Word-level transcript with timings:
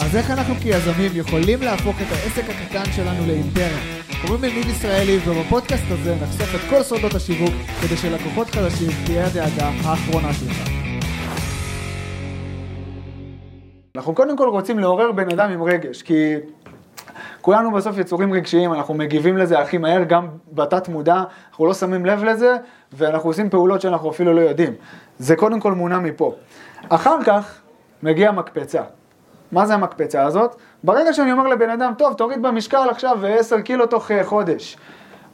אז 0.00 0.16
איך 0.16 0.30
אנחנו 0.30 0.54
כיזמים 0.54 1.10
יכולים 1.14 1.62
להפוך 1.62 1.96
את 2.02 2.06
העסק 2.10 2.42
הקטן 2.50 2.92
שלנו 2.92 3.26
לאימפריה? 3.26 3.78
קוראים 4.26 4.42
לי 4.42 4.54
ניב 4.54 4.68
ישראלי 4.68 5.18
ובפודקאסט 5.26 5.84
הזה 5.90 6.14
נחשוף 6.22 6.54
את 6.54 6.60
כל 6.70 6.82
סודות 6.82 7.14
השיווק 7.14 7.54
כדי 7.82 7.96
שלקוחות 7.96 8.46
חדשים 8.50 8.88
תהיה 9.06 9.26
הדאגה 9.26 9.70
האחרונה 9.84 10.32
שלך. 10.34 10.68
אנחנו 13.96 14.14
קודם 14.14 14.36
כל 14.36 14.48
רוצים 14.48 14.78
לעורר 14.78 15.12
בן 15.12 15.30
אדם 15.30 15.50
עם 15.50 15.62
רגש, 15.62 16.02
כי 16.02 16.34
כולנו 17.40 17.72
בסוף 17.72 17.98
יצורים 17.98 18.32
רגשיים, 18.32 18.72
אנחנו 18.72 18.94
מגיבים 18.94 19.36
לזה 19.36 19.58
הכי 19.58 19.78
מהר, 19.78 20.02
גם 20.04 20.28
בתת 20.52 20.88
מודע, 20.88 21.22
אנחנו 21.50 21.66
לא 21.66 21.74
שמים 21.74 22.06
לב 22.06 22.24
לזה, 22.24 22.56
ואנחנו 22.92 23.30
עושים 23.30 23.50
פעולות 23.50 23.80
שאנחנו 23.80 24.10
אפילו 24.10 24.32
לא 24.32 24.40
יודעים. 24.40 24.72
זה 25.18 25.36
קודם 25.36 25.60
כל 25.60 25.72
מונע 25.72 25.98
מפה. 25.98 26.34
אחר 26.88 27.16
כך 27.24 27.60
מגיעה 28.02 28.32
מקפצה. 28.32 28.82
מה 29.52 29.66
זה 29.66 29.74
המקפצה 29.74 30.22
הזאת? 30.22 30.56
ברגע 30.84 31.12
שאני 31.12 31.32
אומר 31.32 31.46
לבן 31.46 31.70
אדם, 31.70 31.92
טוב, 31.98 32.14
תוריד 32.14 32.42
במשקל 32.42 32.88
עכשיו 32.90 33.18
10 33.26 33.60
קילו 33.60 33.86
תוך 33.86 34.10
אה, 34.10 34.24
חודש. 34.24 34.76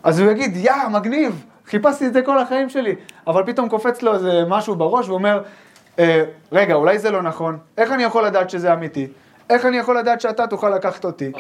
אז 0.03 0.21
הוא 0.21 0.31
יגיד, 0.31 0.57
יא, 0.57 0.73
מגניב, 0.91 1.45
חיפשתי 1.67 2.07
את 2.07 2.13
זה 2.13 2.23
כל 2.23 2.39
החיים 2.39 2.69
שלי. 2.69 2.95
אבל 3.27 3.43
פתאום 3.47 3.69
קופץ 3.69 4.03
לו 4.03 4.15
איזה 4.15 4.43
משהו 4.49 4.75
בראש 4.75 5.09
ואומר, 5.09 5.43
אה, 5.99 6.25
רגע, 6.53 6.75
אולי 6.75 6.99
זה 6.99 7.11
לא 7.11 7.23
נכון, 7.23 7.59
איך 7.79 7.93
אני 7.93 8.03
יכול 8.03 8.27
לדעת 8.27 8.51
שזה 8.51 8.73
אמיתי? 8.73 9.09
איך 9.51 9.67
אני 9.67 9.77
יכול 9.77 9.99
לדעת 9.99 10.21
שאתה 10.21 10.47
תוכל 10.47 10.71
לקחת 10.71 11.05
אותי? 11.05 11.33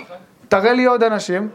תראה 0.48 0.73
לי 0.73 0.84
עוד 0.84 1.03
אנשים, 1.03 1.48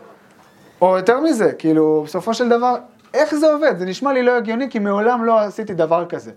או 0.82 0.98
יותר 0.98 1.20
מזה, 1.20 1.52
כאילו, 1.54 2.04
בסופו 2.06 2.34
של 2.34 2.50
דבר, 2.50 2.76
איך 3.14 3.36
זה 3.36 3.48
עובד? 3.54 3.78
זה 3.78 3.86
נשמע 3.86 4.14
לי 4.14 4.24
לא 4.24 4.38
הגיוני, 4.38 4.70
כי 4.70 4.80
מעולם 4.80 5.26
לא 5.26 5.40
עשיתי 5.40 5.74
דבר 5.74 6.06
כזה. 6.06 6.32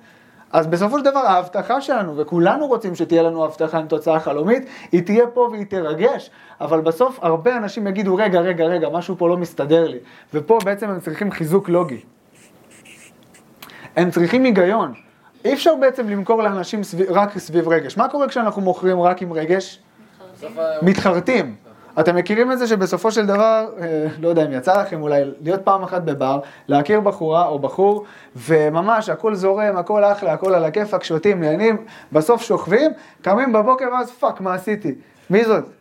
אז 0.53 0.67
בסופו 0.67 0.99
של 0.99 1.05
דבר 1.05 1.19
ההבטחה 1.19 1.81
שלנו, 1.81 2.17
וכולנו 2.17 2.67
רוצים 2.67 2.95
שתהיה 2.95 3.23
לנו 3.23 3.45
הבטחה 3.45 3.79
עם 3.79 3.87
תוצאה 3.87 4.21
חלומית, 4.21 4.63
היא 4.93 5.03
תהיה 5.03 5.27
פה 5.27 5.49
והיא 5.53 5.67
תרגש, 5.67 6.31
אבל 6.61 6.81
בסוף 6.81 7.19
הרבה 7.23 7.57
אנשים 7.57 7.87
יגידו, 7.87 8.17
רגע, 8.17 8.41
רגע, 8.41 8.65
רגע, 8.65 8.89
משהו 8.89 9.17
פה 9.19 9.29
לא 9.29 9.37
מסתדר 9.37 9.89
לי. 9.89 9.99
ופה 10.35 10.59
בעצם 10.65 10.91
הם 10.91 11.01
צריכים 11.01 11.31
חיזוק 11.31 11.69
לוגי. 11.69 12.01
הם 13.97 14.11
צריכים 14.11 14.45
היגיון. 14.45 14.95
אי 15.45 15.53
אפשר 15.53 15.75
בעצם 15.81 16.09
למכור 16.09 16.43
לאנשים 16.43 16.83
סביב, 16.83 17.11
רק 17.11 17.39
סביב 17.39 17.69
רגש. 17.69 17.97
מה 17.97 18.09
קורה 18.09 18.29
כשאנחנו 18.29 18.63
מוכרים 18.63 19.01
רק 19.01 19.23
עם 19.23 19.33
רגש? 19.33 19.79
מתחרטים. 20.83 21.55
אתם 22.01 22.17
מכירים 22.17 22.53
את 22.53 22.59
זה 22.59 22.67
שבסופו 22.67 23.11
של 23.13 23.27
דבר, 23.27 23.67
אה, 23.81 24.07
לא 24.21 24.29
יודע 24.29 24.47
אם 24.47 24.53
יצא 24.53 24.81
לכם 24.83 25.03
אולי 25.03 25.23
להיות 25.41 25.61
פעם 25.65 25.83
אחת 25.83 26.03
בבר, 26.03 26.41
להכיר 26.69 27.01
בחורה 27.01 27.47
או 27.47 27.59
בחור, 27.59 28.05
וממש 28.37 29.09
הכל 29.09 29.35
זורם, 29.35 29.77
הכל 29.77 30.05
אחלה, 30.05 30.33
הכל 30.33 30.55
על 30.55 30.65
הכיפאק, 30.65 31.05
שותים, 31.05 31.41
נהנים, 31.41 31.77
בסוף 32.13 32.43
שוכבים, 32.43 32.91
קמים 33.23 33.53
בבוקר 33.53 33.85
ואז 33.93 34.11
fuck, 34.11 34.41
מה 34.41 34.55
עשיתי? 34.55 34.95
מי 35.31 35.45
זאת? 35.45 35.80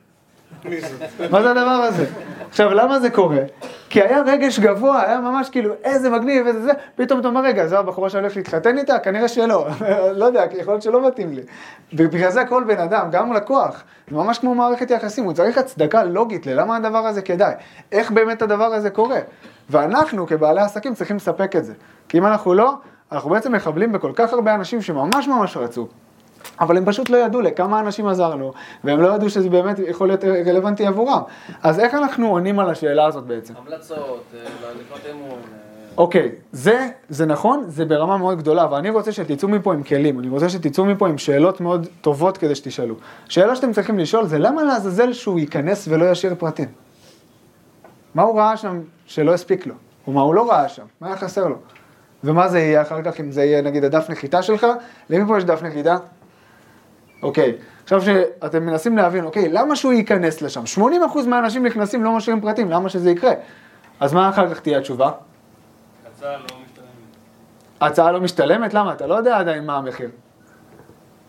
מה 1.31 1.41
זה 1.41 1.51
הדבר 1.51 1.69
הזה? 1.69 2.05
עכשיו, 2.49 2.73
למה 2.73 2.99
זה 2.99 3.09
קורה? 3.09 3.41
כי 3.89 4.01
היה 4.01 4.21
רגש 4.21 4.59
גבוה, 4.59 5.01
היה 5.01 5.19
ממש 5.19 5.49
כאילו, 5.49 5.73
איזה 5.83 6.09
מגניב, 6.09 6.47
איזה 6.47 6.61
זה, 6.61 6.71
פתאום 6.95 7.19
אתה 7.19 7.27
אומר, 7.27 7.41
רגע, 7.41 7.67
זו 7.67 7.77
הבחורה 7.77 8.09
שהולך 8.09 8.37
להתחתן 8.37 8.77
איתה? 8.77 8.99
כנראה 8.99 9.27
שלא, 9.27 9.67
לא 10.19 10.25
יודע, 10.25 10.43
יכול 10.57 10.73
להיות 10.73 10.81
שלא 10.81 11.07
מתאים 11.07 11.33
לי. 11.33 11.41
ובגלל 11.93 12.31
זה 12.31 12.45
כל 12.45 12.63
בן 12.67 12.79
אדם, 12.79 13.07
גם 13.11 13.33
לקוח, 13.33 13.83
זה 14.09 14.15
ממש 14.15 14.39
כמו 14.39 14.55
מערכת 14.55 14.91
יחסים, 14.91 15.23
הוא 15.23 15.33
צריך 15.33 15.57
הצדקה 15.57 16.03
לוגית 16.03 16.45
ללמה 16.47 16.75
הדבר 16.75 17.07
הזה 17.07 17.21
כדאי, 17.21 17.53
איך 17.91 18.11
באמת 18.11 18.41
הדבר 18.41 18.73
הזה 18.73 18.89
קורה. 18.89 19.19
ואנחנו 19.69 20.27
כבעלי 20.27 20.61
עסקים 20.61 20.93
צריכים 20.93 21.15
לספק 21.15 21.55
את 21.55 21.65
זה. 21.65 21.73
כי 22.09 22.17
אם 22.17 22.25
אנחנו 22.25 22.53
לא, 22.53 22.73
אנחנו 23.11 23.29
בעצם 23.29 23.51
מחבלים 23.51 23.91
בכל 23.91 24.11
כך 24.15 24.33
הרבה 24.33 24.55
אנשים 24.55 24.81
שממש 24.81 25.27
ממש 25.27 25.57
רצו. 25.57 25.87
אבל 26.59 26.77
הם 26.77 26.85
פשוט 26.85 27.09
לא 27.09 27.17
ידעו 27.17 27.41
לכמה 27.41 27.79
אנשים 27.79 28.07
עזרנו, 28.07 28.53
והם 28.83 29.01
לא 29.01 29.07
ידעו 29.15 29.29
שזה 29.29 29.49
באמת 29.49 29.79
יכול 29.87 30.07
להיות 30.07 30.23
רלוונטי 30.23 30.85
עבורם. 30.85 31.21
אז 31.63 31.79
איך 31.79 31.93
אנחנו 31.93 32.27
עונים 32.27 32.59
על 32.59 32.69
השאלה 32.69 33.05
הזאת 33.05 33.23
בעצם? 33.23 33.53
המלצות, 33.57 34.23
אה, 34.33 34.39
לקנות 34.79 35.01
אמון. 35.11 35.29
אה, 35.29 35.69
אוקיי, 35.97 36.31
זה, 36.51 36.87
זה 37.09 37.25
נכון, 37.25 37.63
זה 37.67 37.85
ברמה 37.85 38.17
מאוד 38.17 38.37
גדולה, 38.37 38.63
אבל 38.63 38.77
אני 38.77 38.89
רוצה 38.89 39.11
שתצאו 39.11 39.47
מפה 39.47 39.73
עם 39.73 39.83
כלים, 39.83 40.19
אני 40.19 40.29
רוצה 40.29 40.49
שתצאו 40.49 40.85
מפה 40.85 41.07
עם 41.07 41.17
שאלות 41.17 41.61
מאוד 41.61 41.87
טובות 42.01 42.37
כדי 42.37 42.55
שתשאלו. 42.55 42.95
שאלה 43.29 43.55
שאתם 43.55 43.73
צריכים 43.73 43.99
לשאול 43.99 44.25
זה 44.25 44.39
למה 44.39 44.63
לעזאזל 44.63 45.13
שהוא 45.13 45.39
ייכנס 45.39 45.87
ולא 45.87 46.11
ישאיר 46.11 46.35
פרטים? 46.37 46.67
מה 48.15 48.23
הוא 48.23 48.39
ראה 48.39 48.57
שם 48.57 48.81
שלא 49.05 49.33
הספיק 49.33 49.67
לו? 49.67 49.73
או 50.07 50.11
מה 50.11 50.21
הוא 50.21 50.35
לא 50.35 50.49
ראה 50.49 50.69
שם? 50.69 50.83
מה 51.01 51.07
היה 51.07 51.17
חסר 51.17 51.47
לו? 51.47 51.55
ומה 52.23 52.47
זה 52.47 52.59
יהיה 52.59 52.81
אחר 52.81 53.01
כך, 53.01 53.19
אם 53.19 53.31
זה 53.31 53.43
יהיה 53.43 53.61
נגיד 53.61 53.83
הדף 53.83 54.09
נחיתה 54.09 54.41
שלך? 54.41 54.67
למי 55.09 55.27
פה 55.27 55.37
יש 55.37 55.43
דף 55.43 55.63
נחיתה? 55.63 55.97
אוקיי, 57.23 57.53
עכשיו 57.83 58.01
שאתם 58.01 58.65
מנסים 58.65 58.97
להבין, 58.97 59.25
אוקיי, 59.25 59.49
למה 59.49 59.75
שהוא 59.75 59.93
ייכנס 59.93 60.41
לשם? 60.41 60.63
80% 60.77 60.81
מהאנשים 61.27 61.65
נכנסים, 61.65 62.03
לא 62.03 62.11
משאירים 62.11 62.41
פרטים, 62.41 62.71
למה 62.71 62.89
שזה 62.89 63.11
יקרה? 63.11 63.31
אז 63.99 64.13
מה 64.13 64.29
אחר 64.29 64.53
כך 64.53 64.59
תהיה 64.59 64.77
התשובה? 64.77 65.11
הצעה 66.05 66.31
לא 66.31 66.43
משתלמת. 66.43 66.89
ההצעה 67.81 68.11
לא 68.11 68.21
משתלמת? 68.21 68.73
למה? 68.73 68.93
אתה 68.93 69.07
לא 69.07 69.15
יודע 69.15 69.37
עדיין 69.37 69.65
מה 69.65 69.77
המחיר. 69.77 70.09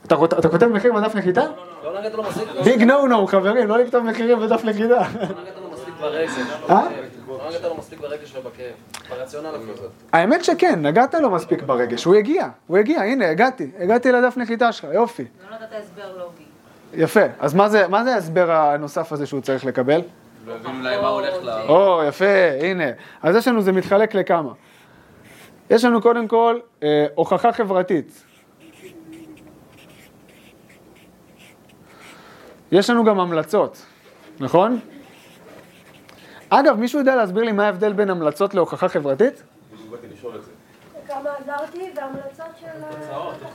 אתה, 0.06 0.14
אתה 0.38 0.48
כותב 0.48 0.66
מחיר 0.66 0.92
בדף 0.92 1.14
נחיתה? 1.14 1.44
לא 1.84 2.00
נגעת 2.00 2.14
לו 2.14 2.22
מספיק, 2.22 2.48
לא 2.54 2.62
ביג 2.62 2.82
נו 2.82 3.06
נו, 3.06 3.26
חברים, 3.26 3.68
לא 3.68 3.78
לכתוב 3.78 4.04
מחירים 4.04 4.40
בדף 4.40 4.64
נחיתה. 4.64 5.00
נגעת 5.12 5.56
לו 5.62 5.70
מספיק 5.72 5.94
ברגש. 6.00 6.30
לא 7.38 7.48
נגעת 7.50 7.62
לו 7.62 7.76
מספיק 7.78 8.00
ברגש 8.00 8.36
ובכאב. 8.36 8.74
ברציונל 9.10 9.56
אפילו. 9.56 9.88
האמת 10.12 10.44
שכן, 10.44 10.86
נגעת 10.86 11.14
לו 11.14 11.30
מספיק 11.30 11.62
ברגש, 11.62 12.04
הוא 12.04 12.14
הגיע, 12.14 12.48
הוא 12.66 12.78
הגיע, 12.78 13.00
הנה, 13.02 13.30
הגעתי, 13.30 13.70
הגעתי 13.78 14.12
לדף 14.12 14.36
נחיתה 14.36 14.72
שלך, 14.72 14.86
יופי. 14.94 15.24
לא 15.50 15.56
נתת 15.56 15.72
הסבר 15.72 16.16
לוגי. 16.18 16.44
יפה, 16.94 17.24
אז 17.38 17.54
מה 17.54 17.68
זה, 17.68 17.88
מה 17.88 18.04
זה 18.04 18.14
ההסבר 18.14 18.52
הנוסף 18.52 19.12
הזה 19.12 19.26
שהוא 19.26 19.40
צריך 19.40 19.64
לקבל? 19.64 20.02
הבין 20.48 20.76
אולי 20.76 21.00
מה 21.00 21.08
הולך 21.08 21.34
ל... 21.42 21.50
או, 21.68 22.02
יפה, 22.08 22.50
הנה. 22.60 22.84
אז 23.22 23.36
יש 23.36 23.48
לנו, 23.48 23.62
זה 23.62 23.72
מתחלק 23.72 24.14
לכמה. 24.14 24.52
יש 25.70 25.84
לנו 25.84 26.02
קודם 26.02 26.28
כל 26.28 26.58
אה, 26.82 27.06
הוכחה 27.14 27.52
חברתית. 27.52 28.24
יש 32.72 32.90
לנו 32.90 33.04
גם 33.04 33.20
המלצות, 33.20 33.86
נכון? 34.40 34.80
אגב, 36.50 36.76
מישהו 36.78 36.98
יודע 36.98 37.16
להסביר 37.16 37.44
לי 37.44 37.52
מה 37.52 37.66
ההבדל 37.66 37.92
בין 37.92 38.10
המלצות 38.10 38.54
להוכחה 38.54 38.88
חברתית? 38.88 39.42
כמה 41.08 41.30
עזרתי 41.38 41.90
והמלצות 41.96 42.46
של... 42.60 42.66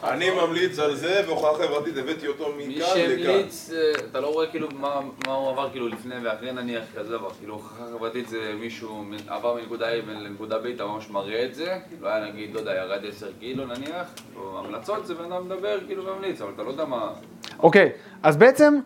אני 0.03 0.29
ממליץ 0.29 0.79
על 0.79 0.95
זה, 0.95 1.21
והוכחה 1.27 1.63
חברתית, 1.63 1.97
הבאתי 1.97 2.27
אותו 2.27 2.53
מי 2.57 2.67
מכאן 2.67 2.81
לכאן. 2.81 2.95
שהמליץ, 2.95 3.71
אה, 3.73 3.91
אתה 4.11 4.19
לא 4.19 4.27
רואה 4.27 4.47
כאילו 4.47 4.67
מה 4.73 4.99
מה 5.27 5.33
הוא 5.33 5.49
עבר 5.49 5.69
כאילו 5.69 5.87
לפני 5.87 6.15
ואחרי 6.23 6.51
נניח 6.51 6.83
כזה 6.95 7.17
דבר, 7.17 7.29
כאילו 7.29 7.53
הוכחה 7.53 7.83
חברתית 7.97 8.29
זה 8.29 8.53
מישהו 8.59 9.03
עבר 9.27 9.55
מנקודה 9.55 9.91
A 9.91 9.95
לנקודה 10.07 10.55
B, 10.55 10.75
אתה 10.75 10.85
ממש 10.85 11.09
מראה 11.09 11.45
את 11.45 11.55
זה, 11.55 11.77
לא 12.01 12.07
היה 12.07 12.25
נגיד, 12.25 12.53
לא 12.53 12.59
יודע, 12.59 12.75
ירד 12.75 13.05
10 13.05 13.27
קילו 13.39 13.65
נניח, 13.65 14.07
או 14.35 14.59
המלצות 14.59 15.05
זה 15.05 15.15
בן 15.15 15.31
אדם 15.31 15.45
מדבר 15.45 15.79
כאילו 15.87 16.15
ממליץ, 16.15 16.41
אבל 16.41 16.51
אתה 16.55 16.63
לא 16.63 16.69
יודע 16.69 16.85
מה... 16.85 17.13
אוקיי, 17.59 17.91
אז 18.23 18.37
בעצם, 18.37 18.79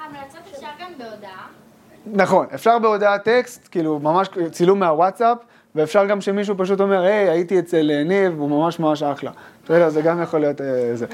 המלצות 0.00 0.40
אפשר 0.54 0.68
גם 0.80 0.92
בהודעה. 0.98 1.46
נכון, 2.06 2.46
אפשר 2.54 2.78
בהודעת 2.78 3.24
טקסט, 3.24 3.68
כאילו 3.70 3.98
ממש 3.98 4.28
צילום 4.52 4.80
מהוואטסאפ, 4.80 5.38
ואפשר 5.74 6.06
גם 6.06 6.20
שמישהו 6.20 6.54
פשוט 6.58 6.80
אומר, 6.80 7.00
היי, 7.02 7.28
הייתי 7.30 7.58
אצל 7.58 7.90
אה, 7.90 8.02
ניב, 8.04 8.38
הוא 8.40 8.50
ממש 8.50 8.78
ממש 8.78 9.02
אחלה. 9.02 9.30
בסדר, 9.64 9.88
זה 9.88 10.00
גם 10.02 10.22
יכול 10.22 10.40
להיות 10.40 10.60
אה, 10.60 10.90
זה. 10.96 11.06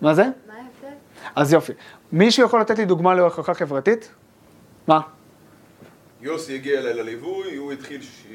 מה 0.00 0.14
זה? 0.14 0.22
מה 0.24 0.30
ההבדל? 0.54 0.96
אז 1.36 1.52
יופי. 1.52 1.72
מישהו 2.12 2.46
יכול 2.46 2.60
לתת 2.60 2.78
לי 2.78 2.84
דוגמה 2.84 3.14
להוכחה 3.14 3.54
חברתית? 3.54 4.10
מה? 4.86 5.00
יוסי 6.20 6.54
הגיע 6.54 6.78
אליי 6.80 6.94
לליווי, 6.94 7.56
הוא 7.56 7.72
התחיל 7.72 8.02
ש- 8.02 8.26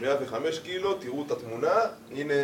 105 0.00 0.58
קילו, 0.58 0.94
תראו 0.94 1.24
את 1.26 1.30
התמונה, 1.30 1.68
הנה, 2.12 2.34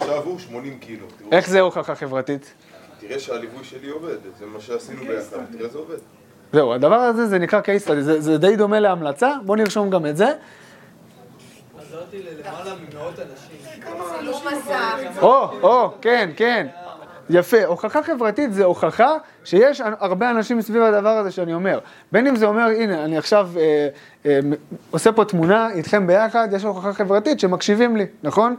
עכשיו 0.00 0.22
הוא 0.22 0.38
80 0.38 0.78
קילו. 0.78 1.06
איך 1.32 1.48
זה 1.48 1.60
הוכחה 1.60 1.94
חברתית? 1.94 2.54
תראה 3.00 3.18
שהליווי 3.18 3.64
שלי 3.64 3.88
עובד, 3.88 4.16
זה 4.38 4.46
מה 4.46 4.60
שעשינו 4.60 5.00
ביחד, 5.04 5.36
תראה 5.58 5.68
זה 5.68 5.78
עובד. 5.78 5.96
זהו, 6.54 6.72
הדבר 6.74 6.94
הזה 6.94 7.26
זה 7.26 7.38
נקרא 7.38 7.60
case 7.60 7.86
study, 7.86 8.00
זה, 8.00 8.20
זה 8.20 8.38
די 8.38 8.56
דומה 8.56 8.80
להמלצה, 8.80 9.32
בואו 9.42 9.58
נרשום 9.58 9.90
גם 9.90 10.06
את 10.06 10.16
זה. 10.16 10.32
עזרתי 11.78 12.16
ללמעלה 12.22 12.72
ממאות 12.92 13.14
אנשים. 13.18 13.54
או, 15.22 15.50
או, 15.62 15.90
כן, 16.00 16.30
כן. 16.36 16.66
יפה, 17.30 17.64
הוכחה 17.64 18.02
חברתית 18.02 18.52
זה 18.52 18.64
הוכחה 18.64 19.12
שיש 19.44 19.80
הרבה 20.00 20.30
אנשים 20.30 20.60
סביב 20.60 20.82
הדבר 20.82 21.08
הזה 21.08 21.30
שאני 21.30 21.54
אומר. 21.54 21.78
בין 22.12 22.26
אם 22.26 22.36
זה 22.36 22.46
אומר, 22.46 22.66
הנה, 22.78 23.04
אני 23.04 23.18
עכשיו 23.18 23.50
אה, 23.56 23.88
אה, 24.26 24.40
עושה 24.90 25.12
פה 25.12 25.24
תמונה 25.24 25.70
איתכם 25.70 26.06
ביחד, 26.06 26.48
יש 26.52 26.64
הוכחה 26.64 26.92
חברתית 26.92 27.40
שמקשיבים 27.40 27.96
לי, 27.96 28.06
נכון? 28.22 28.56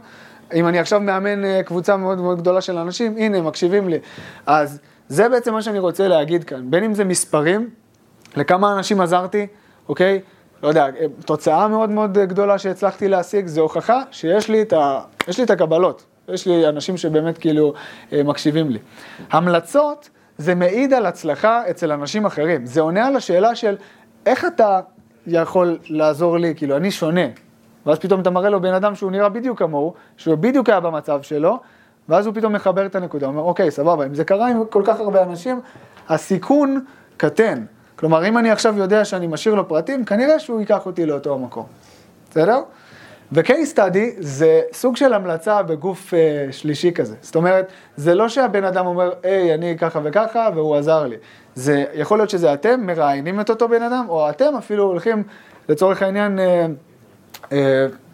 אם 0.54 0.68
אני 0.68 0.78
עכשיו 0.78 1.00
מאמן 1.00 1.44
אה, 1.44 1.62
קבוצה 1.62 1.96
מאוד 1.96 2.18
מאוד 2.18 2.40
גדולה 2.40 2.60
של 2.60 2.78
אנשים, 2.78 3.16
הנה, 3.16 3.40
מקשיבים 3.40 3.88
לי. 3.88 3.98
אז 4.46 4.80
זה 5.08 5.28
בעצם 5.28 5.52
מה 5.52 5.62
שאני 5.62 5.78
רוצה 5.78 6.08
להגיד 6.08 6.44
כאן, 6.44 6.70
בין 6.70 6.84
אם 6.84 6.94
זה 6.94 7.04
מספרים, 7.04 7.70
לכמה 8.36 8.72
אנשים 8.72 9.00
עזרתי, 9.00 9.46
אוקיי? 9.88 10.20
לא 10.62 10.68
יודע, 10.68 10.86
תוצאה 11.24 11.68
מאוד 11.68 11.90
מאוד 11.90 12.18
גדולה 12.18 12.58
שהצלחתי 12.58 13.08
להשיג, 13.08 13.46
זה 13.46 13.60
הוכחה 13.60 14.02
שיש 14.10 14.48
לי 14.48 14.62
את, 14.62 14.72
ה... 14.72 15.00
יש 15.28 15.38
לי 15.38 15.44
את 15.44 15.50
הקבלות. 15.50 16.04
יש 16.28 16.46
לי 16.46 16.68
אנשים 16.68 16.96
שבאמת 16.96 17.38
כאילו 17.38 17.72
אה, 18.12 18.22
מקשיבים 18.22 18.70
לי. 18.70 18.78
המלצות 19.30 20.10
זה 20.38 20.54
מעיד 20.54 20.92
על 20.92 21.06
הצלחה 21.06 21.62
אצל 21.70 21.92
אנשים 21.92 22.26
אחרים. 22.26 22.66
זה 22.66 22.80
עונה 22.80 23.06
על 23.06 23.16
השאלה 23.16 23.54
של 23.54 23.76
איך 24.26 24.44
אתה 24.44 24.80
יכול 25.26 25.78
לעזור 25.88 26.38
לי, 26.38 26.54
כאילו, 26.56 26.76
אני 26.76 26.90
שונה. 26.90 27.26
ואז 27.86 27.98
פתאום 27.98 28.20
אתה 28.20 28.30
מראה 28.30 28.50
לו 28.50 28.60
בן 28.60 28.74
אדם 28.74 28.94
שהוא 28.94 29.10
נראה 29.10 29.28
בדיוק 29.28 29.58
כמוהו, 29.58 29.94
שהוא 30.16 30.34
בדיוק 30.34 30.68
היה 30.68 30.80
במצב 30.80 31.22
שלו, 31.22 31.58
ואז 32.08 32.26
הוא 32.26 32.34
פתאום 32.34 32.52
מחבר 32.52 32.86
את 32.86 32.94
הנקודה, 32.94 33.26
הוא 33.26 33.32
אומר, 33.32 33.42
אוקיי, 33.42 33.70
סבבה, 33.70 34.06
אם 34.06 34.14
זה 34.14 34.24
קרה 34.24 34.48
עם 34.48 34.64
כל 34.70 34.82
כך 34.84 35.00
הרבה 35.00 35.22
אנשים, 35.22 35.60
הסיכון 36.08 36.84
קטן. 37.16 37.64
כלומר, 37.96 38.28
אם 38.28 38.38
אני 38.38 38.50
עכשיו 38.50 38.78
יודע 38.78 39.04
שאני 39.04 39.26
משאיר 39.26 39.54
לו 39.54 39.68
פרטים, 39.68 40.04
כנראה 40.04 40.38
שהוא 40.38 40.60
ייקח 40.60 40.86
אותי 40.86 41.06
לאותו 41.06 41.34
המקום. 41.34 41.66
בסדר? 42.30 42.60
ו-case 43.32 43.76
study 43.76 43.98
זה 44.18 44.60
סוג 44.72 44.96
של 44.96 45.12
המלצה 45.12 45.62
בגוף 45.62 46.14
uh, 46.14 46.52
שלישי 46.52 46.92
כזה. 46.92 47.16
זאת 47.20 47.36
אומרת, 47.36 47.72
זה 47.96 48.14
לא 48.14 48.28
שהבן 48.28 48.64
אדם 48.64 48.86
אומר, 48.86 49.12
היי, 49.22 49.54
אני 49.54 49.78
ככה 49.78 50.00
וככה, 50.04 50.48
והוא 50.54 50.76
עזר 50.76 51.06
לי. 51.06 51.16
זה, 51.54 51.84
יכול 51.94 52.18
להיות 52.18 52.30
שזה 52.30 52.54
אתם 52.54 52.86
מראיינים 52.86 53.40
את 53.40 53.50
אותו 53.50 53.68
בן 53.68 53.82
אדם, 53.82 54.04
או 54.08 54.30
אתם 54.30 54.54
אפילו 54.58 54.84
הולכים, 54.84 55.22
לצורך 55.68 56.02
העניין, 56.02 56.38
uh, 56.38 57.42
uh, 57.44 57.54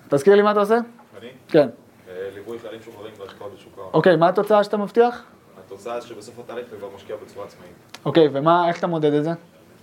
תזכיר 0.09 0.35
לי 0.35 0.43
מה 0.43 0.51
אתה 0.51 0.61
עושה? 0.61 0.75
אני? 0.75 1.29
כן. 1.49 1.69
אה, 2.09 2.15
ליווי 2.35 2.59
חיילים 2.59 2.81
משוחררים 2.81 3.13
והשקעות 3.21 3.55
בשוק 3.55 3.73
ההון. 3.79 3.91
אוקיי, 3.93 4.17
מה 4.17 4.29
התוצאה 4.29 4.65
שאתה 4.65 4.77
מבטיח? 4.77 5.23
התוצאה 5.67 6.01
שבסוף 6.01 6.39
התהליך 6.39 6.67
אתה 6.69 6.77
כבר 6.77 6.89
משקיע 6.97 7.17
בצורה 7.27 7.47
עצמאית. 7.47 7.73
אוקיי, 8.05 8.29
ומה, 8.33 8.69
איך 8.69 8.79
אתה 8.79 8.87
מודד 8.87 9.13
את 9.13 9.25
זה? 9.25 9.31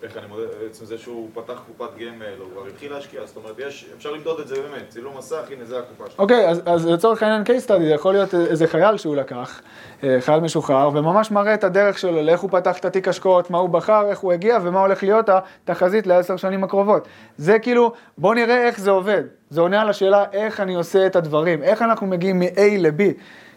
איך 0.03 0.17
אני 0.17 0.27
מודד, 0.27 0.45
עצם 0.69 0.85
זה 0.85 0.97
שהוא 0.97 1.29
פתח 1.33 1.61
קופת 1.67 1.97
גמל, 1.97 2.25
הוא 2.39 2.47
כבר 2.53 2.67
התחיל 2.67 2.93
להשקיע, 2.93 3.25
זאת 3.25 3.37
אומרת, 3.37 3.55
יש, 3.57 3.89
אפשר 3.97 4.11
למדוד 4.11 4.39
את 4.39 4.47
זה 4.47 4.55
באמת, 4.55 4.89
צילום 4.89 5.17
מסך, 5.17 5.43
הנה 5.51 5.65
זה 5.65 5.79
הקופה 5.79 6.03
שלו. 6.09 6.23
אוקיי, 6.23 6.49
אז, 6.49 6.61
אז 6.65 6.87
לצורך 6.87 7.23
העניין 7.23 7.43
case 7.43 7.67
study, 7.67 7.79
זה 7.79 7.93
יכול 7.93 8.13
להיות 8.13 8.33
איזה 8.33 8.67
חייל 8.67 8.97
שהוא 8.97 9.15
לקח, 9.15 9.61
אה, 10.03 10.17
חייל 10.19 10.39
משוחרר, 10.39 10.89
וממש 10.93 11.31
מראה 11.31 11.53
את 11.53 11.63
הדרך 11.63 11.97
שלו, 11.97 12.21
לאיך 12.21 12.41
הוא 12.41 12.49
פתח 12.49 12.77
את 12.77 12.85
התיק 12.85 13.07
השקעות, 13.07 13.49
מה 13.49 13.57
הוא 13.57 13.69
בחר, 13.69 14.09
איך 14.09 14.19
הוא 14.19 14.31
הגיע, 14.31 14.57
ומה 14.63 14.79
הולך 14.79 15.03
להיות 15.03 15.29
התחזית 15.29 16.07
לעשר 16.07 16.37
שנים 16.37 16.63
הקרובות. 16.63 17.07
זה 17.37 17.59
כאילו, 17.59 17.93
בואו 18.17 18.33
נראה 18.33 18.67
איך 18.67 18.79
זה 18.79 18.91
עובד. 18.91 19.23
זה 19.49 19.61
עונה 19.61 19.81
על 19.81 19.89
השאלה 19.89 20.25
איך 20.33 20.59
אני 20.59 20.75
עושה 20.75 21.05
את 21.05 21.15
הדברים, 21.15 21.63
איך 21.63 21.81
אנחנו 21.81 22.07
מגיעים 22.07 22.39
מ-A 22.39 22.61
ל-B. 22.77 23.01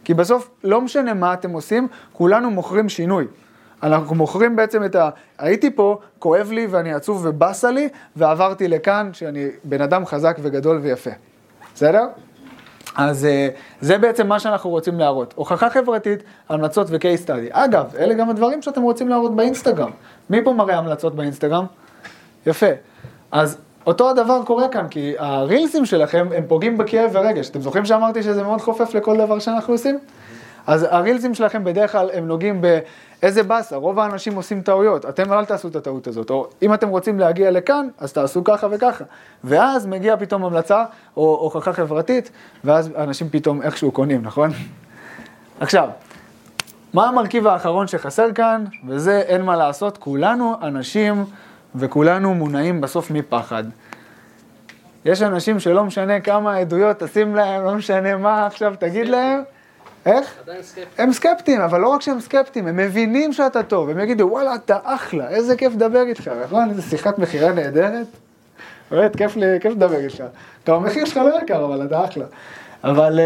כי 0.04 0.14
בסוף, 0.14 0.50
לא 0.64 0.80
משנה 0.80 1.14
מה 1.14 1.34
אתם 1.34 1.50
עושים, 1.50 1.88
כולנו 2.12 2.50
מוכרים 2.50 2.88
שינוי. 2.88 3.26
אנחנו 3.82 4.14
מוכרים 4.14 4.56
בעצם 4.56 4.84
את 4.84 4.94
ה... 4.94 5.10
הייתי 5.38 5.70
פה, 5.70 5.98
כואב 6.18 6.50
לי 6.52 6.66
ואני 6.66 6.94
עצוב 6.94 7.20
ובאסה 7.26 7.70
לי, 7.70 7.88
ועברתי 8.16 8.68
לכאן 8.68 9.10
שאני 9.12 9.46
בן 9.64 9.80
אדם 9.80 10.06
חזק 10.06 10.36
וגדול 10.42 10.78
ויפה. 10.82 11.10
בסדר? 11.74 12.06
אז 12.96 13.24
אה, 13.24 13.48
זה 13.80 13.98
בעצם 13.98 14.26
מה 14.26 14.40
שאנחנו 14.40 14.70
רוצים 14.70 14.98
להראות. 14.98 15.34
הוכחה 15.36 15.70
חברתית, 15.70 16.22
המלצות 16.48 16.86
ו-case 16.90 17.26
study. 17.26 17.48
אגב, 17.50 17.96
אלה 17.98 18.14
גם 18.14 18.30
הדברים 18.30 18.62
שאתם 18.62 18.82
רוצים 18.82 19.08
להראות 19.08 19.36
באינסטגרם. 19.36 19.90
מי 20.30 20.44
פה 20.44 20.52
מראה 20.52 20.78
המלצות 20.78 21.14
באינסטגרם? 21.14 21.64
יפה. 22.46 22.66
אז 23.32 23.58
אותו 23.86 24.10
הדבר 24.10 24.42
קורה 24.44 24.68
כאן, 24.68 24.88
כי 24.88 25.14
הרילסים 25.18 25.86
שלכם 25.86 26.28
הם 26.36 26.44
פוגעים 26.48 26.78
בכאב 26.78 27.10
ורגש. 27.12 27.50
אתם 27.50 27.60
זוכרים 27.60 27.84
שאמרתי 27.84 28.22
שזה 28.22 28.42
מאוד 28.42 28.60
חופף 28.60 28.94
לכל 28.94 29.16
דבר 29.16 29.38
שאנחנו 29.38 29.74
עושים? 29.74 29.98
אז 30.66 30.86
הרילסים 30.90 31.34
שלכם 31.34 31.64
בדרך 31.64 31.92
כלל 31.92 32.10
הם 32.12 32.26
נוגעים 32.26 32.60
באיזה 33.22 33.42
באסה, 33.42 33.76
רוב 33.76 33.98
האנשים 33.98 34.34
עושים 34.34 34.62
טעויות, 34.62 35.06
אתם 35.06 35.32
אל 35.32 35.44
תעשו 35.44 35.68
את 35.68 35.76
הטעות 35.76 36.06
הזאת, 36.06 36.30
או 36.30 36.48
אם 36.62 36.74
אתם 36.74 36.88
רוצים 36.88 37.18
להגיע 37.18 37.50
לכאן, 37.50 37.88
אז 37.98 38.12
תעשו 38.12 38.44
ככה 38.44 38.66
וככה. 38.70 39.04
ואז 39.44 39.86
מגיע 39.86 40.16
פתאום 40.16 40.44
המלצה, 40.44 40.84
או 41.16 41.38
הוכחה 41.42 41.72
חברתית, 41.72 42.30
ואז 42.64 42.90
אנשים 42.96 43.28
פתאום 43.28 43.62
איכשהו 43.62 43.90
קונים, 43.90 44.22
נכון? 44.22 44.50
עכשיו, 45.60 45.88
מה 46.94 47.08
המרכיב 47.08 47.46
האחרון 47.46 47.86
שחסר 47.86 48.32
כאן, 48.32 48.64
וזה 48.86 49.20
אין 49.20 49.42
מה 49.42 49.56
לעשות, 49.56 49.98
כולנו 49.98 50.54
אנשים 50.62 51.24
וכולנו 51.74 52.34
מונעים 52.34 52.80
בסוף 52.80 53.10
מפחד. 53.10 53.64
יש 55.04 55.22
אנשים 55.22 55.60
שלא 55.60 55.84
משנה 55.84 56.20
כמה 56.20 56.56
עדויות 56.56 56.98
תשים 56.98 57.34
להם, 57.36 57.64
לא 57.64 57.74
משנה 57.74 58.16
מה 58.16 58.46
עכשיו 58.46 58.74
תגיד 58.78 59.08
להם, 59.08 59.42
איך? 60.06 60.34
עדיין 60.42 60.62
סקפטי. 60.62 61.02
הם 61.02 61.12
סקפטיים, 61.12 61.60
אבל 61.60 61.80
לא 61.80 61.88
רק 61.88 62.02
שהם 62.02 62.20
סקפטיים, 62.20 62.66
הם 62.66 62.76
מבינים 62.76 63.32
שאתה 63.32 63.62
טוב, 63.62 63.88
הם 63.90 63.98
יגידו, 63.98 64.28
וואלה, 64.30 64.54
אתה 64.54 64.78
אחלה, 64.84 65.28
איזה 65.28 65.56
כיף 65.56 65.72
לדבר 65.72 66.02
איתך, 66.02 66.30
נכון? 66.44 66.70
איזה 66.70 66.82
שיחת 66.82 67.18
מכירה 67.18 67.52
נהדרת. 67.52 68.06
באמת, 68.90 69.16
כיף, 69.16 69.36
לי- 69.36 69.60
כיף 69.60 69.72
לדבר 69.72 69.96
איתך. 69.98 70.22
גם 70.68 70.74
המחיר 70.74 71.04
שלך 71.04 71.16
לא 71.16 71.38
יקר, 71.42 71.64
אבל 71.64 71.86
אתה 71.86 72.04
אחלה. 72.04 72.24
אבל... 72.84 73.20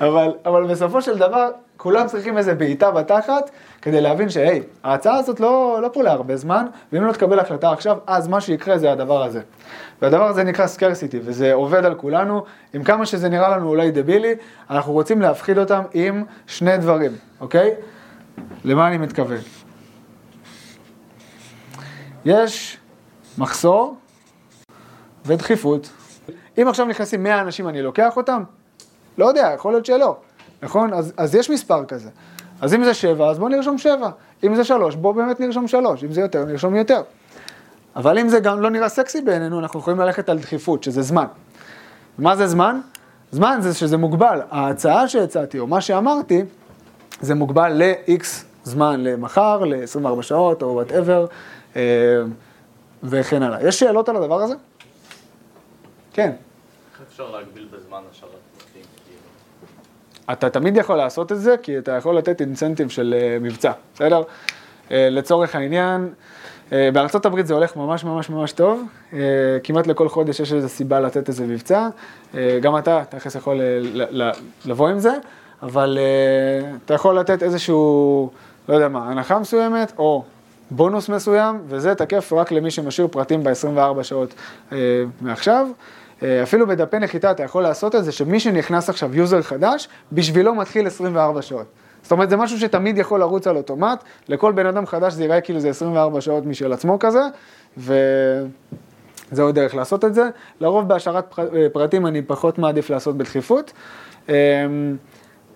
אבל, 0.00 0.32
אבל 0.44 0.66
בסופו 0.66 1.02
של 1.02 1.18
דבר, 1.18 1.50
כולם 1.76 2.06
צריכים 2.06 2.38
איזה 2.38 2.54
בעיטה 2.54 2.90
בתחת, 2.90 3.50
כדי 3.82 4.00
להבין 4.00 4.30
שהי, 4.30 4.62
ההצעה 4.84 5.16
הזאת 5.16 5.40
לא, 5.40 5.78
לא 5.82 5.90
פה 5.92 6.02
להרבה 6.02 6.36
זמן, 6.36 6.66
ואם 6.92 7.04
לא 7.04 7.12
תקבל 7.12 7.38
החלטה 7.40 7.72
עכשיו, 7.72 7.98
אז 8.06 8.28
מה 8.28 8.40
שיקרה 8.40 8.78
זה 8.78 8.92
הדבר 8.92 9.22
הזה. 9.22 9.40
והדבר 10.02 10.24
הזה 10.24 10.44
נקרא 10.44 10.66
סקרסיטי, 10.66 11.20
וזה 11.24 11.52
עובד 11.52 11.84
על 11.84 11.94
כולנו, 11.94 12.44
עם 12.74 12.84
כמה 12.84 13.06
שזה 13.06 13.28
נראה 13.28 13.48
לנו 13.48 13.68
אולי 13.68 13.90
דבילי, 13.90 14.34
אנחנו 14.70 14.92
רוצים 14.92 15.20
להפחיד 15.22 15.58
אותם 15.58 15.82
עם 15.92 16.24
שני 16.46 16.76
דברים, 16.78 17.12
אוקיי? 17.40 17.74
למה 18.64 18.88
אני 18.88 18.98
מתכוון? 18.98 19.38
יש 22.24 22.78
מחסור 23.38 23.96
ודחיפות. 25.26 25.90
אם 26.58 26.68
עכשיו 26.68 26.86
נכנסים 26.86 27.22
100 27.22 27.40
אנשים, 27.40 27.68
אני 27.68 27.82
לוקח 27.82 28.16
אותם? 28.16 28.42
לא 29.18 29.26
יודע, 29.26 29.52
יכול 29.54 29.72
להיות 29.72 29.86
שלא, 29.86 30.16
נכון? 30.62 30.94
אז, 30.94 31.12
אז 31.16 31.34
יש 31.34 31.50
מספר 31.50 31.84
כזה. 31.84 32.10
אז 32.60 32.74
אם 32.74 32.84
זה 32.84 32.94
7, 32.94 33.30
אז 33.30 33.38
בואו 33.38 33.48
נרשום 33.48 33.78
7. 33.78 34.10
אם 34.44 34.54
זה 34.54 34.64
3, 34.64 34.96
בואו 34.96 35.14
באמת 35.14 35.40
נרשום 35.40 35.68
3. 35.68 36.04
אם 36.04 36.12
זה 36.12 36.20
יותר, 36.20 36.44
נרשום 36.44 36.74
יותר. 36.74 37.02
אבל 37.96 38.18
אם 38.18 38.28
זה 38.28 38.40
גם 38.40 38.60
לא 38.60 38.70
נראה 38.70 38.88
סקסי 38.88 39.20
בעינינו, 39.20 39.58
אנחנו 39.58 39.80
יכולים 39.80 40.00
ללכת 40.00 40.28
על 40.28 40.38
דחיפות, 40.38 40.82
שזה 40.82 41.02
זמן. 41.02 41.26
מה 42.18 42.36
זה 42.36 42.46
זמן? 42.46 42.80
זמן 43.30 43.58
זה 43.60 43.74
שזה 43.74 43.96
מוגבל. 43.96 44.40
ההצעה 44.50 45.08
שהצעתי, 45.08 45.58
או 45.58 45.66
מה 45.66 45.80
שאמרתי, 45.80 46.44
זה 47.20 47.34
מוגבל 47.34 47.72
ל-X 47.72 48.24
זמן, 48.64 49.00
למחר, 49.00 49.64
ל-24 49.64 50.22
שעות, 50.22 50.62
או 50.62 50.68
whatever, 50.68 51.26
וכן 53.02 53.42
הלאה. 53.42 53.68
יש 53.68 53.80
שאלות 53.80 54.08
על 54.08 54.16
הדבר 54.16 54.42
הזה? 54.42 54.54
כן. 56.12 56.32
איך 56.92 57.02
אפשר 57.08 57.30
להגביל 57.30 57.68
בזמן 57.72 58.00
השארת? 58.10 58.30
אתה 60.30 60.50
תמיד 60.50 60.76
יכול 60.76 60.96
לעשות 60.96 61.32
את 61.32 61.40
זה, 61.40 61.54
כי 61.62 61.78
אתה 61.78 61.92
יכול 61.92 62.18
לתת 62.18 62.40
incentive 62.40 62.88
של 62.88 63.14
אה, 63.18 63.38
מבצע, 63.40 63.72
בסדר? 63.94 64.22
אה, 64.90 65.08
לצורך 65.10 65.54
העניין, 65.54 66.08
אה, 66.72 66.88
בארצות 66.92 67.26
הברית 67.26 67.46
זה 67.46 67.54
הולך 67.54 67.76
ממש 67.76 68.04
ממש 68.04 68.30
ממש 68.30 68.52
טוב, 68.52 68.82
כמעט 69.64 69.86
לכל 69.86 70.08
חודש 70.08 70.40
יש 70.40 70.52
איזו 70.52 70.68
סיבה 70.68 71.00
לתת 71.00 71.28
איזה 71.28 71.46
מבצע, 71.46 71.88
גם 72.60 72.78
אתה 72.78 73.02
תכף 73.08 73.34
יכול 73.34 73.60
לבוא 74.64 74.88
עם 74.88 74.98
זה, 74.98 75.12
אבל 75.62 75.98
אתה 76.84 76.94
יכול 76.94 77.18
לתת 77.18 77.42
איזשהו, 77.42 78.30
לא 78.68 78.74
יודע 78.74 78.88
מה, 78.88 79.10
הנחה 79.10 79.38
מסוימת, 79.38 79.92
או 79.98 80.24
בונוס 80.70 81.08
מסוים, 81.08 81.60
וזה 81.68 81.94
תקף 81.94 82.32
רק 82.32 82.52
למי 82.52 82.70
שמשאיר 82.70 83.08
פרטים 83.10 83.44
ב-24 83.44 84.02
שעות 84.02 84.34
מעכשיו. 85.20 85.66
אה, 86.22 86.42
אפילו 86.42 86.66
בדפי 86.66 86.98
נחיתה 86.98 87.30
אתה 87.30 87.42
יכול 87.42 87.62
לעשות 87.62 87.94
את 87.94 88.04
זה, 88.04 88.12
שמי 88.12 88.40
שנכנס 88.40 88.88
עכשיו 88.88 89.16
user 89.16 89.42
חדש, 89.42 89.88
בשבילו 90.12 90.54
מתחיל 90.54 90.86
24 90.86 91.42
שעות. 91.42 91.66
זאת 92.02 92.12
אומרת, 92.12 92.30
זה 92.30 92.36
משהו 92.36 92.58
שתמיד 92.58 92.98
יכול 92.98 93.20
לרוץ 93.20 93.46
על 93.46 93.56
אוטומט, 93.56 94.04
לכל 94.28 94.52
בן 94.52 94.66
אדם 94.66 94.86
חדש 94.86 95.12
זה 95.12 95.22
ייראה 95.22 95.40
כאילו 95.40 95.60
זה 95.60 95.70
24 95.70 96.20
שעות 96.20 96.46
משל 96.46 96.72
עצמו 96.72 96.98
כזה, 96.98 97.20
וזה 97.78 99.42
עוד 99.42 99.54
דרך 99.54 99.74
לעשות 99.74 100.04
את 100.04 100.14
זה. 100.14 100.28
לרוב 100.60 100.88
בהשארת 100.88 101.38
אה, 101.38 101.66
פרטים 101.72 102.06
אני 102.06 102.22
פחות 102.22 102.58
מעדיף 102.58 102.90
לעשות 102.90 103.16
בדחיפות. 103.16 103.72
אה, 104.28 104.34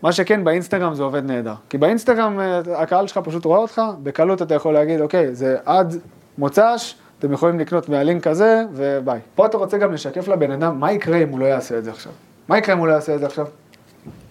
מה 0.02 0.12
שכן, 0.12 0.44
באינסטגרם 0.44 0.94
זה 0.94 1.02
עובד 1.02 1.24
נהדר. 1.24 1.54
כי 1.68 1.78
באינסטגרם 1.78 2.40
הקהל 2.76 3.06
שלך 3.06 3.18
פשוט 3.18 3.44
רואה 3.44 3.58
אותך, 3.58 3.82
בקלות 4.02 4.42
אתה 4.42 4.54
יכול 4.54 4.74
להגיד, 4.74 5.00
אוקיי, 5.00 5.34
זה 5.34 5.56
עד 5.64 5.96
מוצ"ש, 6.38 6.94
אתם 7.18 7.32
יכולים 7.32 7.58
לקנות 7.58 7.88
מהלינק 7.88 8.26
הזה, 8.26 8.62
וביי. 8.72 9.20
פה 9.34 9.46
אתה 9.46 9.56
רוצה 9.56 9.78
גם 9.78 9.92
לשקף 9.92 10.28
לבן 10.28 10.50
אדם, 10.50 10.80
מה 10.80 10.92
יקרה 10.92 11.18
אם 11.18 11.28
הוא 11.28 11.40
לא 11.40 11.44
יעשה 11.44 11.78
את 11.78 11.84
זה 11.84 11.90
עכשיו? 11.90 12.12
מה 12.48 12.58
יקרה 12.58 12.74
אם 12.74 12.78
הוא 12.78 12.86
לא 12.86 12.92
יעשה 12.92 13.14
את 13.14 13.20
זה 13.20 13.26
עכשיו? 13.26 13.46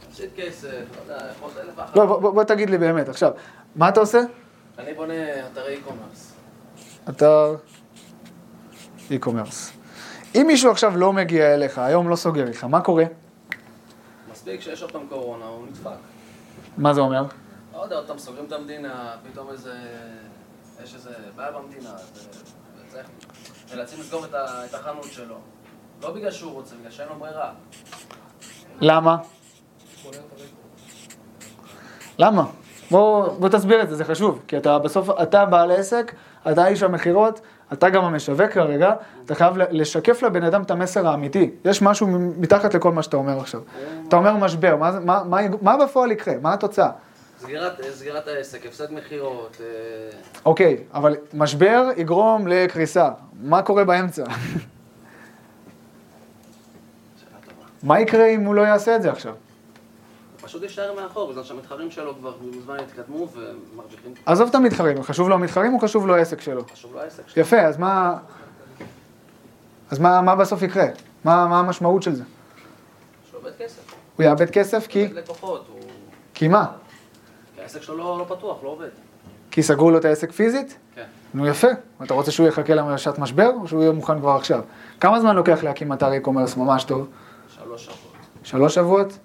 תפסיד 0.10 0.30
כסף, 0.36 0.70
לא 0.70 1.14
יודע, 1.14 1.26
יכול 1.32 1.50
אלף 1.62 1.74
ואחת. 1.76 1.96
לא, 1.96 2.06
בוא, 2.06 2.44
תגיד 2.44 2.70
לי 2.70 2.78
באמת, 2.78 3.10
עכשיו, 3.10 3.32
מה 3.76 3.90
אתה 3.90 4.00
עושה? 4.00 4.20
אני 4.80 4.94
בונה 4.94 5.14
אתרי 5.52 5.76
e-commerce. 5.76 7.10
אתה 7.10 7.50
e-commerce. 9.10 9.72
אם 10.36 10.44
מישהו 10.48 10.72
עכשיו 10.72 10.98
לא 10.98 11.14
מגיע 11.14 11.54
אליך, 11.54 11.80
היום 11.80 12.10
לא 12.10 12.16
סוגר 12.16 12.48
איתך, 12.48 12.64
מה 12.64 12.82
קורה? 12.82 13.04
מספיק 14.32 14.62
שיש 14.62 14.82
עוד 14.82 14.92
פעם 14.92 15.08
קורונה, 15.10 15.46
הוא 15.46 15.68
נדפק. 15.68 15.90
מה 16.78 16.94
זה 16.94 17.02
אומר? 17.02 17.24
לא 17.74 17.84
יודע, 17.84 17.96
עוד 17.96 18.08
פעם 18.08 18.18
סוגרים 18.18 18.46
את 18.46 18.52
המדינה, 18.52 19.12
פתאום 19.32 19.50
איזה... 19.52 19.74
יש 20.84 20.96
איזה 20.96 21.10
בעיה 21.36 21.52
במדינה, 21.52 21.90
וצריך... 22.96 23.76
נאלצים 23.76 24.00
לסגור 24.00 24.26
את 24.66 24.74
החנות 24.74 25.04
שלו. 25.04 25.36
לא 26.04 26.12
בגלל 26.12 26.32
שהוא 26.32 26.52
רוצה, 26.52 26.76
בגלל 26.76 26.92
שאין 26.92 27.08
לו 27.10 27.16
ברירה. 27.16 27.52
למה? 28.82 29.18
למה? 32.18 32.46
בוא, 32.92 33.28
בוא 33.40 33.50
תסביר 33.50 33.82
את 33.82 33.90
זה, 33.90 33.96
זה 33.96 34.06
חשוב. 34.06 34.42
כי 34.48 34.58
אתה 34.58 34.80
בסוף, 34.80 35.10
אתה 35.22 35.46
בעל 35.46 35.72
עסק, 35.72 36.16
אתה 36.52 36.68
איש 36.68 36.84
המכירות, 36.84 37.42
אתה 37.74 37.90
גם 37.90 38.04
המשווק 38.04 38.52
כרגע, 38.52 38.94
אתה 39.26 39.36
חייב 39.36 39.54
לשקף 39.58 40.24
לבן 40.24 40.44
אדם 40.44 40.62
את 40.62 40.72
המסר 40.72 41.08
האמיתי. 41.08 41.52
יש 41.66 41.82
משהו 41.82 42.08
מתחת 42.38 42.74
לכל 42.74 42.92
מה 42.92 43.04
שאתה 43.04 43.18
אומר 43.18 43.40
עכשיו. 43.40 43.62
אתה 44.08 44.16
אומר 44.16 44.36
משבר, 44.36 44.76
מה, 44.76 45.00
מה, 45.00 45.24
מה, 45.24 45.38
מה 45.62 45.78
בפועל 45.78 46.12
יקרה? 46.12 46.34
מה 46.42 46.54
התוצאה? 46.54 46.90
סגירת, 47.46 47.82
סגירת 47.94 48.28
העסק, 48.28 48.66
הפסד 48.66 48.94
מכירות. 48.94 49.58
אה, 49.60 49.66
אוקיי, 50.46 50.78
אבל 50.94 51.16
משבר 51.34 51.90
יגרום 51.98 52.48
לקריסה. 52.48 53.10
מה 53.42 53.62
קורה 53.62 53.84
באמצע? 53.84 54.24
מה 57.84 58.00
יקרה 58.00 58.28
אם 58.28 58.46
הוא 58.46 58.56
לא 58.56 58.62
יעשה 58.62 58.96
את 58.96 59.02
זה 59.02 59.12
עכשיו? 59.12 59.34
פשוט 60.42 60.64
יישאר 60.64 60.96
מאחור, 60.96 61.32
בגלל 61.32 61.44
שהמתחרים 61.44 61.92
שלו 61.92 62.16
כבר 62.16 62.34
מזמן 62.42 62.78
התקדמו 62.80 63.28
ומרוויחים. 63.34 64.14
עזוב 64.26 64.50
את 64.50 64.56
המתחרים, 64.56 65.04
חשוב 65.04 65.30
לו 65.30 65.36
המתחרים 65.36 65.74
או 65.74 65.80
חשוב 65.80 66.08
לו 66.08 66.16
העסק 66.16 66.42
שלו? 66.42 66.62
חשוב 66.74 66.94
לו 66.94 67.02
העסק 67.02 67.28
שלו. 67.28 67.42
יפה, 67.42 67.62
אז 67.62 67.78
מה... 67.78 68.18
אז 69.92 70.00
מה, 70.00 70.22
מה 70.22 70.36
בסוף 70.36 70.62
יקרה? 70.62 70.86
מה, 71.24 71.48
מה 71.48 71.60
המשמעות 71.60 72.04
של 72.04 72.16
זה? 72.16 72.24
שהוא 73.30 73.42
יאבד 73.42 73.56
כסף. 73.60 73.94
הוא 74.16 74.24
יאבד 74.24 74.50
כסף 74.50 74.88
כי? 74.88 75.00
יאבד 75.00 75.14
לקוחות. 75.14 75.68
הוא... 75.70 75.80
כי 76.34 76.48
מה? 76.48 76.66
העסק 77.66 77.82
שלו 77.82 77.98
לא, 77.98 78.18
לא 78.20 78.36
פתוח, 78.36 78.64
לא 78.64 78.70
עובד. 78.70 78.88
כי 79.52 79.64
סגרו 79.64 79.92
לו 79.92 79.98
את 79.98 80.06
העסק 80.06 80.32
פיזית? 80.32 80.78
כן. 80.96 81.04
נו 81.34 81.48
יפה. 81.48 81.68
אתה 82.04 82.14
רוצה 82.14 82.32
שהוא 82.32 82.48
יחכה 82.48 82.76
לשעת 82.76 83.20
משבר, 83.20 83.52
או 83.62 83.68
שהוא 83.68 83.82
יהיה 83.82 83.92
מוכן 83.92 84.20
כבר 84.20 84.30
עכשיו? 84.32 84.62
כמה 85.00 85.20
זמן 85.20 85.36
לוקח 85.36 85.64
להקים 85.64 85.94
אתר 85.94 86.12
e-commerce 86.12 86.60
ממש 86.60 86.84
טוב? 86.84 87.08
שלוש 87.50 87.86
שבועות. 87.86 88.00
שלוש 88.44 88.76
שבועות? 88.76 89.18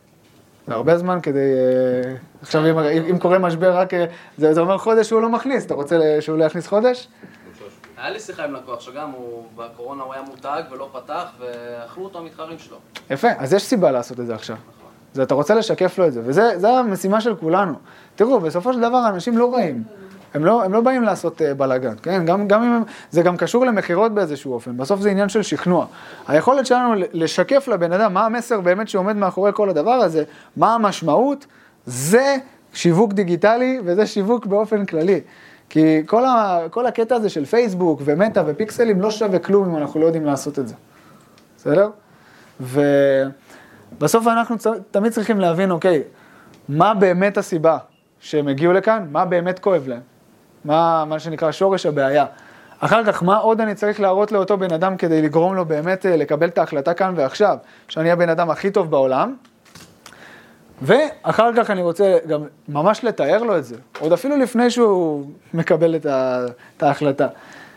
זה 0.67 0.75
הרבה 0.75 0.99
זמן 0.99 1.19
כדי... 1.23 1.39
אה, 1.39 2.15
עכשיו 2.43 2.71
אם, 2.71 2.79
אם 3.11 3.19
קורה 3.19 3.39
משבר 3.39 3.77
רק... 3.77 3.95
אה, 3.95 4.05
זה, 4.39 4.55
זה 4.55 4.61
אומר 4.61 4.79
חודש 4.79 5.09
שהוא 5.09 5.21
לא 5.23 5.29
מכניס, 5.29 5.67
אתה 5.67 5.75
רוצה 5.75 5.97
שהוא 6.21 6.39
לא 6.39 6.45
יכניס 6.45 6.67
חודש? 6.67 7.09
היה 7.97 8.11
לי 8.11 8.21
שיחה 8.21 8.45
עם 8.45 8.55
לקוח 8.55 8.81
שגם 8.81 9.11
הוא, 9.11 9.45
בקורונה 9.57 10.03
הוא 10.03 10.15
היה 10.15 10.23
מותג 10.23 10.63
ולא 10.71 10.89
פתח, 10.93 11.27
ואכלו 11.39 12.05
אותו 12.05 12.19
המתחרים 12.19 12.59
שלו. 12.59 12.77
יפה, 13.11 13.29
אז 13.39 13.53
יש 13.53 13.63
סיבה 13.63 13.91
לעשות 13.91 14.21
את 14.21 14.27
זה 14.27 14.35
עכשיו. 14.35 14.57
זה 15.15 15.23
אתה 15.23 15.35
רוצה 15.35 15.55
לשקף 15.55 15.99
לו 15.99 16.07
את 16.07 16.13
זה, 16.13 16.21
וזה 16.25 16.69
המשימה 16.69 17.21
של 17.21 17.35
כולנו. 17.35 17.75
תראו, 18.17 18.41
בסופו 18.41 18.73
של 18.73 18.81
דבר 18.81 19.09
אנשים 19.09 19.39
לא 19.39 19.55
רעים. 19.55 19.83
הם 20.35 20.45
לא, 20.45 20.65
הם 20.65 20.73
לא 20.73 20.81
באים 20.81 21.03
לעשות 21.03 21.41
uh, 21.41 21.55
בלאגן, 21.55 21.95
כן? 22.03 22.25
גם, 22.25 22.49
גם 22.49 22.63
אם 22.63 22.73
הם, 22.73 22.83
זה 23.11 23.23
גם 23.23 23.37
קשור 23.37 23.67
למכירות 23.67 24.15
באיזשהו 24.15 24.53
אופן, 24.53 24.77
בסוף 24.77 25.01
זה 25.01 25.11
עניין 25.11 25.29
של 25.29 25.43
שכנוע. 25.43 25.87
היכולת 26.29 26.67
שלנו 26.67 26.95
לשקף 27.13 27.69
לבן 27.69 27.93
אדם 27.93 28.15
מה 28.15 28.27
המסר 28.27 28.61
באמת 28.61 28.89
שעומד 28.89 29.17
מאחורי 29.17 29.51
כל 29.55 29.71
הדבר 29.71 29.91
הזה, 29.91 30.25
מה 30.57 30.75
המשמעות, 30.75 31.47
זה 31.87 32.37
שיווק 32.73 33.13
דיגיטלי 33.13 33.81
וזה 33.85 34.07
שיווק 34.07 34.47
באופן 34.47 34.87
כללי. 34.87 35.21
כי 35.69 36.03
כל, 36.07 36.25
ה, 36.25 36.59
כל 36.71 36.87
הקטע 36.87 37.15
הזה 37.15 37.29
של 37.29 37.45
פייסבוק 37.45 38.03
ומטא 38.05 38.43
ופיקסלים 38.47 39.01
לא 39.01 39.11
שווה 39.11 39.39
כלום 39.39 39.71
אם 39.71 39.77
אנחנו 39.77 40.01
לא 40.01 40.07
יודעים 40.07 40.25
לעשות 40.25 40.59
את 40.59 40.69
זה. 40.69 40.75
בסדר? 41.57 41.91
ובסוף 43.93 44.27
אנחנו 44.27 44.57
תמיד 44.91 45.13
צריכים 45.13 45.41
להבין, 45.41 45.71
אוקיי, 45.71 46.03
מה 46.69 46.95
באמת 46.95 47.39
הסיבה 47.39 47.79
שהם 48.21 48.49
הגיעו 48.49 48.73
לכאן, 48.73 49.07
מה 49.11 49.25
באמת 49.25 49.59
כואב 49.59 49.89
להם. 49.89 50.01
מה, 50.65 51.05
מה 51.05 51.19
שנקרא 51.19 51.53
שורש 51.53 51.87
הבעיה. 51.87 52.27
אחר 52.81 53.05
כך, 53.05 53.23
מה 53.23 53.37
עוד 53.37 53.61
אני 53.61 53.75
צריך 53.75 54.01
להראות 54.01 54.33
לאותו 54.33 54.57
בן 54.57 54.73
אדם 54.73 54.97
כדי 54.97 55.23
לגרום 55.23 55.55
לו 55.55 55.65
באמת 55.65 56.07
אה, 56.07 56.17
לקבל 56.17 56.49
את 56.49 56.59
ההחלטה 56.59 56.95
כאן 56.95 57.15
ועכשיו, 57.17 57.57
שאני 57.89 58.11
הבן 58.11 58.29
אדם 58.29 58.51
הכי 58.51 58.71
טוב 58.71 58.91
בעולם, 58.91 59.35
ואחר 60.83 61.51
כך 61.57 61.71
אני 61.71 61.83
רוצה 61.83 62.19
גם 62.29 62.41
ממש 62.69 63.05
לתאר 63.05 63.43
לו 63.43 63.59
את 63.59 63.65
זה, 63.65 63.77
עוד 63.99 64.13
אפילו 64.13 64.37
לפני 64.37 64.71
שהוא 64.71 65.27
מקבל 65.55 65.97
את, 65.97 66.07
ה, 66.07 66.47
את 66.77 66.83
ההחלטה, 66.83 67.27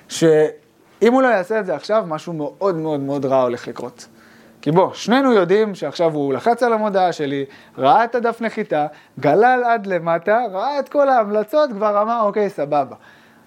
שאם 0.10 1.14
הוא 1.14 1.22
לא 1.22 1.28
יעשה 1.28 1.60
את 1.60 1.66
זה 1.66 1.76
עכשיו, 1.76 2.04
משהו 2.08 2.34
מאוד 2.34 2.76
מאוד 2.76 3.00
מאוד 3.00 3.26
רע 3.26 3.42
הולך 3.42 3.68
לקרות. 3.68 4.08
כי 4.64 4.72
בוא, 4.72 4.94
שנינו 4.94 5.34
יודעים 5.34 5.76
שעכשיו 5.76 6.14
הוא 6.14 6.34
לחץ 6.34 6.64
על 6.64 6.74
המודעה 6.74 7.14
שלי, 7.14 7.46
ראה 7.78 8.04
את 8.04 8.16
הדף 8.16 8.42
נחיתה, 8.42 8.88
גלל 9.20 9.64
עד 9.66 9.88
למטה, 9.88 10.40
ראה 10.52 10.80
את 10.80 10.90
כל 10.90 11.10
ההמלצות, 11.10 11.70
כבר 11.72 12.02
אמר, 12.02 12.22
אוקיי, 12.24 12.50
סבבה. 12.50 12.96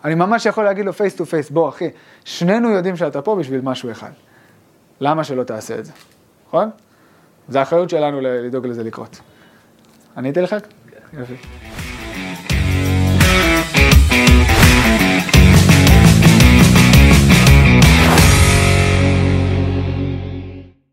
אני 0.04 0.14
ממש 0.14 0.46
יכול 0.46 0.64
להגיד 0.64 0.86
לו 0.86 0.92
face 0.92 1.16
to 1.16 1.26
face, 1.26 1.50
בוא 1.50 1.68
אחי, 1.68 1.90
שנינו 2.24 2.70
יודעים 2.70 2.96
שאתה 2.96 3.22
פה 3.22 3.36
בשביל 3.36 3.60
משהו 3.60 3.90
אחד. 3.90 4.10
למה 5.00 5.24
שלא 5.24 5.42
תעשה 5.42 5.78
את 5.78 5.84
זה? 5.84 5.92
נכון? 6.48 6.70
זה 7.48 7.58
האחריות 7.58 7.90
שלנו 7.90 8.20
לדאוג 8.20 8.66
לזה 8.66 8.84
לקרות. 8.84 9.20
עניתי 10.16 10.40
לך? 10.40 10.50
כן. 10.50 11.18
יופי. 11.18 11.36